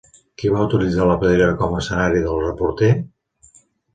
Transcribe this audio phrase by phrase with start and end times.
[0.43, 2.91] Qui va utilitzar La Pedrera com a escenari d'El reporter?